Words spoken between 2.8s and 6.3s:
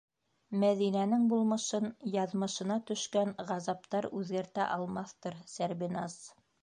төшкән ғазаптар үҙгәртә алмаҫтыр, Сәрбиназ.